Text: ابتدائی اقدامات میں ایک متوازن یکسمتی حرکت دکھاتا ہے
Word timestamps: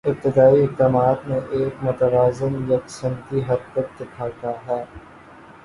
ابتدائی 0.07 0.63
اقدامات 0.63 1.27
میں 1.27 1.39
ایک 1.51 1.83
متوازن 1.83 2.53
یکسمتی 2.69 3.41
حرکت 3.49 3.99
دکھاتا 3.99 4.51
ہے 4.67 4.83